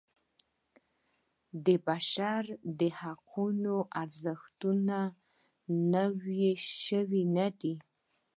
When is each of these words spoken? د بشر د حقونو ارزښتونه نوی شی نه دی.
د 1.65 1.67
بشر 1.87 2.41
د 2.79 2.81
حقونو 3.01 3.75
ارزښتونه 4.01 4.97
نوی 5.93 6.49
شی 6.75 7.01
نه 7.37 7.47
دی. 7.59 7.75